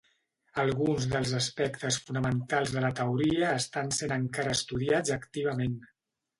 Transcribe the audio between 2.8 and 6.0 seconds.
la teoria estan sent encara estudiats activament.